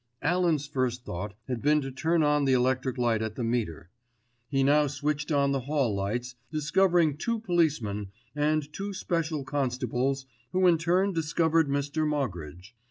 [0.23, 3.91] Alan's first thought had been to turn on the electric light at the meter.
[4.47, 10.65] He now switched on the hall lights, discovering two policemen and two special constables, who
[10.65, 12.07] in turn discovered Mr.
[12.07, 12.73] Moggridge.